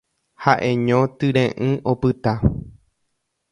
Ha'eño 0.45 1.01
tyre'ỹ 1.19 1.69
opyta. 1.93 2.33